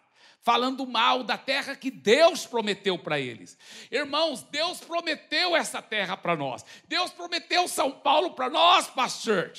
[0.42, 3.56] falando mal da terra que Deus prometeu para eles.
[3.90, 9.50] Irmãos, Deus prometeu essa terra para nós, Deus prometeu São Paulo para nós, pastor.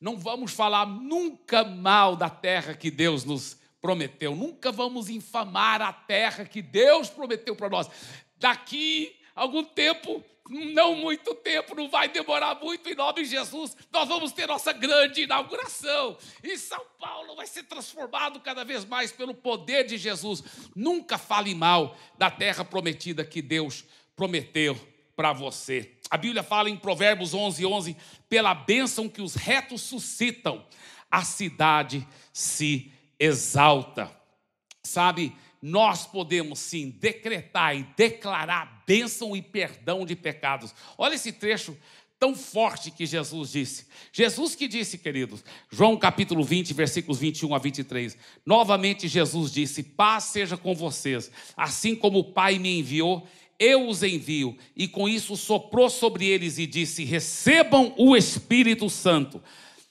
[0.00, 5.92] Não vamos falar nunca mal da terra que Deus nos prometeu, nunca vamos infamar a
[5.92, 7.86] terra que Deus prometeu para nós.
[8.38, 14.08] Daqui algum tempo, não muito tempo, não vai demorar muito, em nome de Jesus, nós
[14.08, 16.16] vamos ter nossa grande inauguração.
[16.42, 20.42] E São Paulo vai ser transformado cada vez mais pelo poder de Jesus.
[20.74, 23.84] Nunca fale mal da terra prometida que Deus
[24.16, 24.80] prometeu
[25.14, 25.92] para você.
[26.08, 27.96] A Bíblia fala em Provérbios 11, 11:
[28.30, 30.66] pela bênção que os retos suscitam,
[31.10, 34.10] a cidade se exalta.
[34.82, 40.74] Sabe, nós podemos sim decretar e declarar bênção e perdão de pecados.
[40.98, 41.76] Olha esse trecho
[42.18, 43.86] tão forte que Jesus disse.
[44.12, 48.16] Jesus que disse, queridos, João capítulo 20, versículos 21 a 23.
[48.46, 53.26] Novamente Jesus disse: Paz seja com vocês, assim como o Pai me enviou,
[53.58, 54.56] eu os envio.
[54.76, 59.42] E com isso soprou sobre eles e disse: Recebam o Espírito Santo.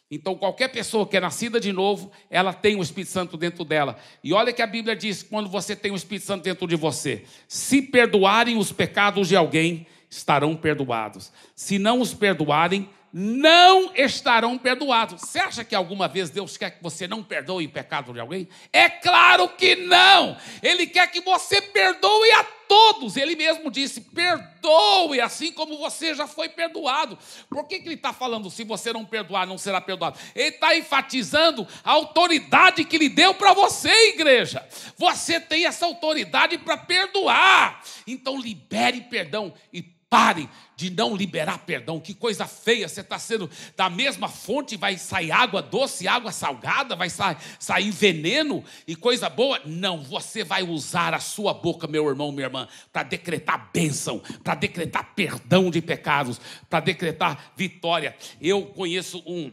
[0.09, 3.97] Então, qualquer pessoa que é nascida de novo, ela tem o Espírito Santo dentro dela.
[4.23, 7.23] E olha que a Bíblia diz: quando você tem o Espírito Santo dentro de você,
[7.47, 11.31] se perdoarem os pecados de alguém, estarão perdoados.
[11.55, 15.21] Se não os perdoarem, não estarão perdoados.
[15.21, 18.49] Você acha que alguma vez Deus quer que você não perdoe o pecado de alguém?
[18.71, 20.35] É claro que não!
[20.63, 23.15] Ele quer que você perdoe a todos.
[23.15, 27.15] Ele mesmo disse: perdoe, assim como você já foi perdoado.
[27.47, 28.49] Por que, que ele está falando?
[28.49, 30.17] Se você não perdoar, não será perdoado.
[30.33, 34.67] Ele está enfatizando a autoridade que ele deu para você, igreja.
[34.97, 37.83] Você tem essa autoridade para perdoar.
[38.07, 41.99] Então, libere perdão e Pare de não liberar perdão.
[41.99, 46.95] Que coisa feia, você está sendo da mesma fonte, vai sair água doce, água salgada,
[46.95, 49.59] vai sa sair veneno e coisa boa.
[49.65, 54.53] Não, você vai usar a sua boca, meu irmão, minha irmã, para decretar bênção, para
[54.53, 58.15] decretar perdão de pecados, para decretar vitória.
[58.39, 59.51] Eu conheço um,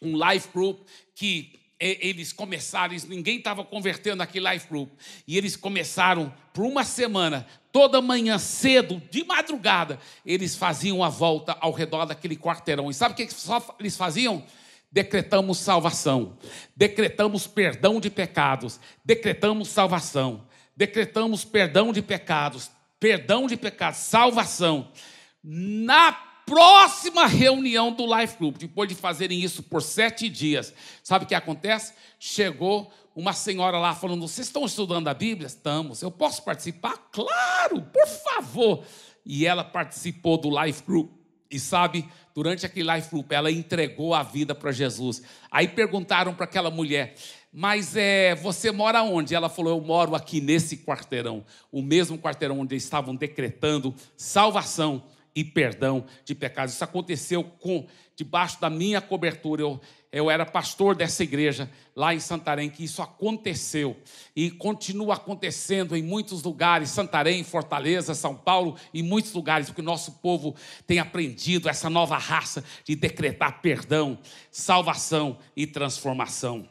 [0.00, 4.90] um life group que eles começaram, ninguém estava convertendo naquele life group,
[5.26, 11.56] e eles começaram por uma semana, toda manhã cedo, de madrugada, eles faziam a volta
[11.58, 12.90] ao redor daquele quarteirão.
[12.90, 13.28] E sabe o que
[13.78, 14.44] eles faziam?
[14.92, 16.36] Decretamos salvação,
[16.76, 20.44] decretamos perdão de pecados, decretamos salvação,
[20.76, 24.90] decretamos perdão de pecados, perdão de pecados, salvação.
[25.42, 31.28] Na próxima reunião do Life Group, depois de fazerem isso por sete dias, sabe o
[31.28, 31.92] que acontece?
[32.18, 35.46] Chegou uma senhora lá falando: Vocês estão estudando a Bíblia?
[35.46, 36.02] Estamos.
[36.02, 36.96] Eu posso participar?
[37.12, 38.84] Claro, por favor.
[39.24, 41.12] E ela participou do Life Group.
[41.48, 45.22] E sabe, durante aquele Life Group, ela entregou a vida para Jesus.
[45.52, 47.14] Aí perguntaram para aquela mulher:
[47.52, 49.36] Mas é, você mora onde?
[49.36, 51.44] Ela falou: Eu moro aqui nesse quarteirão.
[51.70, 56.74] O mesmo quarteirão onde estavam decretando salvação e perdão de pecados.
[56.74, 59.62] Isso aconteceu com debaixo da minha cobertura.
[59.62, 59.80] Eu,
[60.12, 63.96] eu era pastor dessa igreja lá em Santarém, que isso aconteceu
[64.34, 69.84] e continua acontecendo em muitos lugares, Santarém, Fortaleza, São Paulo e muitos lugares, porque o
[69.84, 70.54] nosso povo
[70.86, 74.18] tem aprendido essa nova raça de decretar perdão,
[74.50, 76.68] salvação e transformação.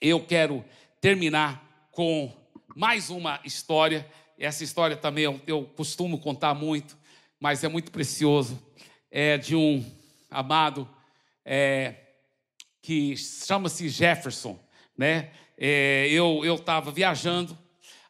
[0.00, 0.64] Eu quero
[1.00, 2.32] terminar com
[2.76, 4.06] mais uma história.
[4.38, 6.99] Essa história também eu, eu costumo contar muito
[7.40, 8.62] mas é muito precioso,
[9.10, 9.82] é de um
[10.30, 10.86] amado
[11.44, 11.94] é,
[12.82, 14.60] que chama-se Jefferson,
[14.96, 15.30] né?
[15.56, 17.58] É, eu estava viajando.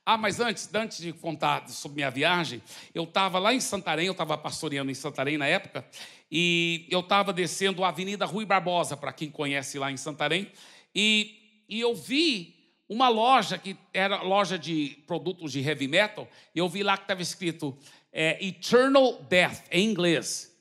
[0.04, 2.60] Ah, mas antes, antes de contar sobre minha viagem,
[2.92, 5.86] eu estava lá em Santarém, eu estava pastoreando em Santarém na época,
[6.30, 10.50] e eu estava descendo a Avenida Rui Barbosa, para quem conhece lá em Santarém,
[10.94, 12.56] e, e eu vi
[12.88, 17.04] uma loja que era loja de produtos de heavy metal, e eu vi lá que
[17.04, 17.78] estava escrito
[18.12, 20.54] é, eternal death, em inglês.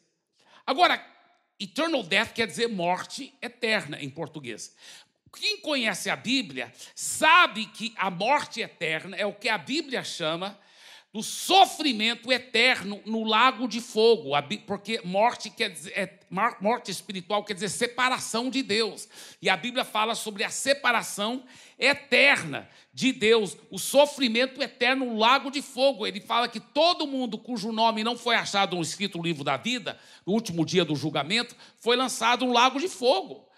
[0.65, 1.03] Agora,
[1.59, 4.75] eternal death quer dizer morte eterna em português.
[5.37, 10.59] Quem conhece a Bíblia sabe que a morte eterna é o que a Bíblia chama
[11.11, 14.31] do sofrimento eterno no lago de fogo,
[14.67, 16.19] porque morte quer dizer, é,
[16.61, 19.09] morte espiritual quer dizer separação de Deus.
[19.41, 21.43] E a Bíblia fala sobre a separação
[21.79, 26.05] eterna de Deus, o sofrimento eterno no lago de fogo.
[26.05, 29.99] Ele fala que todo mundo cujo nome não foi achado no escrito livro da vida,
[30.27, 33.49] no último dia do julgamento, foi lançado no lago de fogo.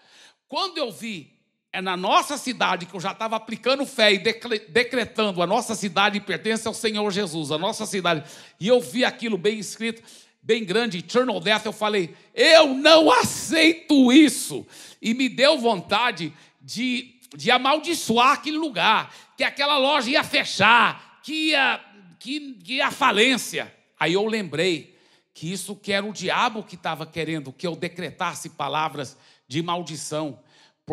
[0.48, 1.31] Quando eu vi
[1.72, 6.20] é na nossa cidade que eu já estava aplicando fé e decretando a nossa cidade
[6.20, 8.24] pertence ao Senhor Jesus, a nossa cidade.
[8.60, 10.02] E eu vi aquilo bem escrito,
[10.42, 11.64] bem grande, Eternal Death.
[11.64, 14.66] Eu falei, eu não aceito isso.
[15.00, 21.52] E me deu vontade de, de amaldiçoar aquele lugar, que aquela loja ia fechar, que
[21.52, 21.80] ia,
[22.18, 23.74] que, que ia falência.
[23.98, 24.94] Aí eu lembrei
[25.32, 29.16] que isso que era o diabo que estava querendo que eu decretasse palavras
[29.48, 30.38] de maldição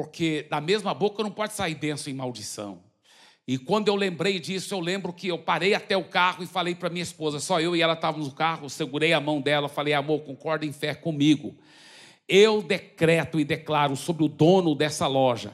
[0.01, 2.79] porque da mesma boca não pode sair bênção e maldição.
[3.45, 6.73] E quando eu lembrei disso, eu lembro que eu parei até o carro e falei
[6.73, 9.93] para minha esposa, só eu e ela estávamos no carro, segurei a mão dela, falei,
[9.93, 11.57] amor, concorda em fé comigo.
[12.29, 15.53] Eu decreto e declaro sobre o dono dessa loja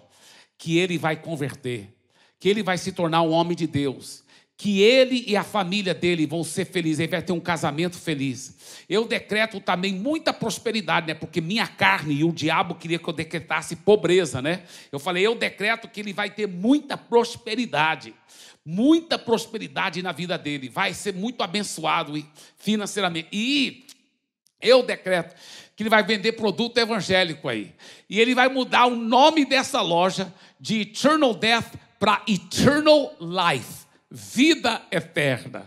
[0.59, 1.91] que ele vai converter,
[2.39, 4.23] que ele vai se tornar um homem de Deus,
[4.57, 8.55] que ele e a família dele vão ser felizes, ele vai ter um casamento feliz.
[8.87, 11.13] Eu decreto também muita prosperidade, né?
[11.13, 14.63] Porque minha carne e o diabo queria que eu decretasse pobreza, né?
[14.91, 18.13] Eu falei, eu decreto que ele vai ter muita prosperidade.
[18.65, 22.13] Muita prosperidade na vida dele, vai ser muito abençoado
[22.57, 23.27] financeiramente.
[23.31, 23.85] E
[24.59, 25.35] eu decreto
[25.75, 27.73] que ele vai vender produto evangélico aí.
[28.09, 34.81] E ele vai mudar o nome dessa loja de Eternal Death para Eternal Life vida
[34.91, 35.65] eterna.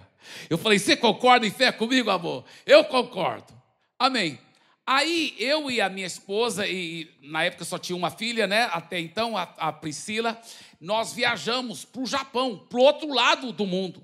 [0.48, 2.44] Eu falei, você concorda em fé comigo, amor?
[2.66, 3.52] Eu concordo.
[3.98, 4.38] Amém.
[4.86, 8.70] Aí eu e a minha esposa, e na época só tinha uma filha, né?
[8.72, 10.40] Até então, a, a Priscila,
[10.80, 14.02] nós viajamos para o Japão, para o outro lado do mundo.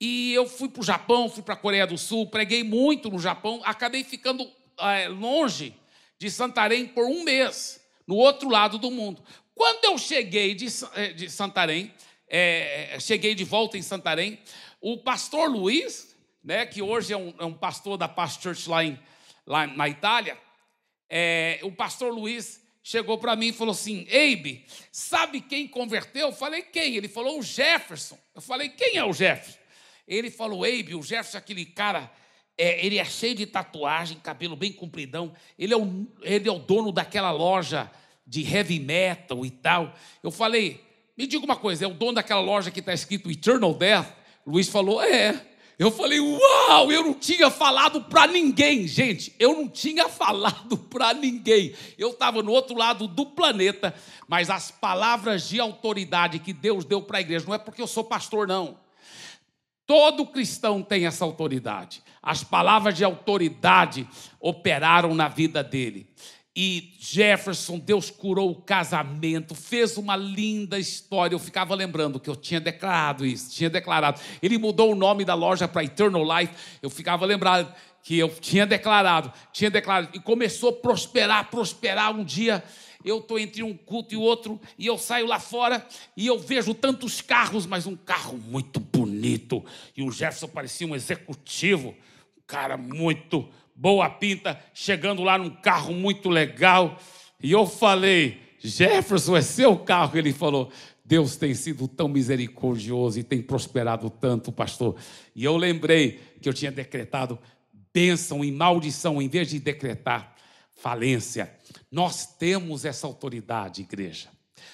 [0.00, 3.18] E eu fui para o Japão, fui para a Coreia do Sul, preguei muito no
[3.18, 5.74] Japão, acabei ficando é, longe
[6.18, 9.22] de Santarém por um mês, no outro lado do mundo.
[9.54, 11.92] Quando eu cheguei de, eh, de Santarém,
[12.34, 14.38] é, cheguei de volta em Santarém.
[14.80, 18.82] O pastor Luiz, né, que hoje é um, é um pastor da Past Church lá,
[18.82, 18.98] em,
[19.46, 20.38] lá na Itália,
[21.10, 26.28] é, o pastor Luiz chegou para mim e falou assim: Eibe, sabe quem converteu?
[26.28, 26.96] Eu falei: quem?
[26.96, 28.18] Ele falou: o Jefferson.
[28.34, 29.58] Eu falei: quem é o Jefferson?
[30.08, 32.10] Ele falou: Eibe, o Jefferson é aquele cara.
[32.56, 35.34] É, ele é cheio de tatuagem, cabelo bem compridão.
[35.58, 37.90] Ele é, o, ele é o dono daquela loja
[38.26, 39.94] de heavy metal e tal.
[40.22, 40.91] Eu falei:
[41.22, 44.12] me diga uma coisa, é o dono daquela loja que está escrito Eternal Death?
[44.44, 45.40] Luiz falou, é.
[45.78, 51.14] Eu falei, uau, eu não tinha falado para ninguém, gente, eu não tinha falado para
[51.14, 51.74] ninguém.
[51.96, 53.94] Eu estava no outro lado do planeta,
[54.26, 57.86] mas as palavras de autoridade que Deus deu para a igreja, não é porque eu
[57.86, 58.76] sou pastor, não.
[59.86, 62.02] Todo cristão tem essa autoridade.
[62.20, 64.08] As palavras de autoridade
[64.40, 66.08] operaram na vida dele.
[66.54, 71.34] E Jefferson, Deus curou o casamento, fez uma linda história.
[71.34, 74.20] Eu ficava lembrando que eu tinha declarado isso, tinha declarado.
[74.42, 76.52] Ele mudou o nome da loja para Eternal Life.
[76.82, 80.10] Eu ficava lembrado que eu tinha declarado, tinha declarado.
[80.12, 82.14] E começou a prosperar, prosperar.
[82.14, 82.62] Um dia
[83.04, 85.84] eu estou entre um culto e outro, e eu saio lá fora
[86.16, 89.64] e eu vejo tantos carros, mas um carro muito bonito.
[89.96, 95.92] E o Jefferson parecia um executivo, um cara muito boa pinta, chegando lá num carro
[95.94, 96.98] muito legal.
[97.42, 100.16] E eu falei, Jefferson, é seu carro?
[100.16, 100.70] Ele falou,
[101.04, 104.96] Deus tem sido tão misericordioso e tem prosperado tanto, pastor.
[105.34, 107.38] E eu lembrei que eu tinha decretado
[107.92, 110.34] bênção e maldição, em vez de decretar
[110.74, 111.52] falência.
[111.90, 114.28] Nós temos essa autoridade, igreja.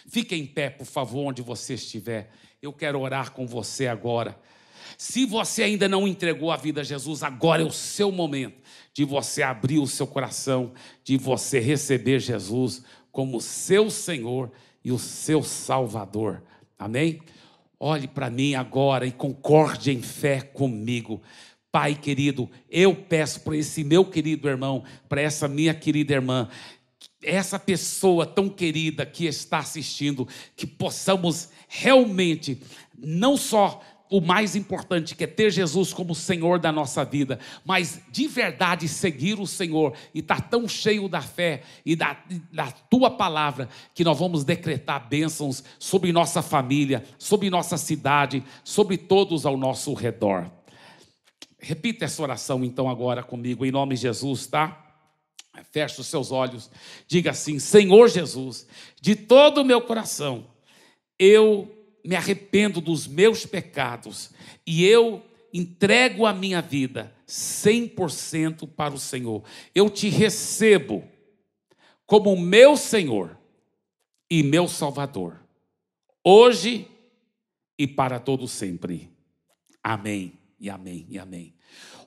[0.07, 2.31] Fique em pé, por favor, onde você estiver.
[2.63, 4.39] Eu quero orar com você agora.
[4.97, 8.68] Se você ainda não entregou a vida a Jesus, agora é o seu momento
[8.99, 10.73] de você abrir o seu coração,
[11.05, 12.83] de você receber Jesus
[13.13, 14.51] como seu Senhor
[14.85, 16.43] e o seu Salvador.
[16.77, 17.21] Amém?
[17.79, 21.23] Olhe para mim agora e concorde em fé comigo.
[21.71, 26.49] Pai querido, eu peço para esse meu querido irmão, para essa minha querida irmã,
[27.23, 30.27] essa pessoa tão querida que está assistindo,
[30.57, 32.61] que possamos realmente
[32.99, 33.81] não só
[34.11, 38.89] o mais importante, que é ter Jesus como Senhor da nossa vida, mas de verdade
[38.89, 42.17] seguir o Senhor e estar tá tão cheio da fé e da,
[42.53, 48.97] da tua palavra, que nós vamos decretar bênçãos sobre nossa família, sobre nossa cidade, sobre
[48.97, 50.51] todos ao nosso redor.
[51.59, 54.85] Repita essa oração então agora comigo, em nome de Jesus, tá?
[55.73, 56.71] Feche os seus olhos,
[57.07, 58.67] diga assim: Senhor Jesus,
[59.01, 60.47] de todo o meu coração,
[61.19, 64.31] eu me arrependo dos meus pecados
[64.67, 65.23] e eu
[65.53, 69.43] entrego a minha vida 100% para o Senhor.
[69.75, 71.05] Eu te recebo
[72.07, 73.39] como meu Senhor
[74.31, 75.41] e meu Salvador,
[76.25, 76.89] hoje
[77.79, 79.11] e para todo sempre.
[79.83, 81.55] Amém e amém e amém.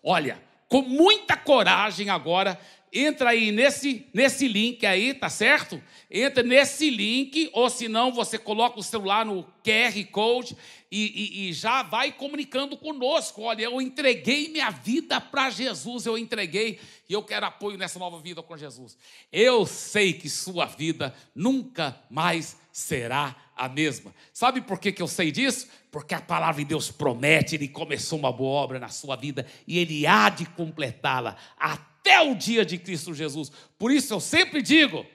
[0.03, 2.59] Olha, com muita coragem agora,
[2.91, 5.81] entra aí nesse, nesse link aí, tá certo?
[6.09, 10.57] Entra nesse link, ou se não, você coloca o celular no QR Code
[10.91, 13.43] e, e, e já vai comunicando conosco.
[13.43, 18.19] Olha, eu entreguei minha vida para Jesus, eu entreguei e eu quero apoio nessa nova
[18.19, 18.97] vida com Jesus.
[19.31, 24.11] Eu sei que sua vida nunca mais será a mesma.
[24.33, 25.67] Sabe por que, que eu sei disso?
[25.91, 29.77] Porque a palavra de Deus promete, Ele começou uma boa obra na sua vida e
[29.77, 33.51] Ele há de completá-la até o dia de Cristo Jesus.
[33.77, 35.05] Por isso eu sempre digo: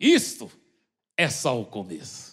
[0.00, 0.50] isto
[1.16, 2.25] é só o começo.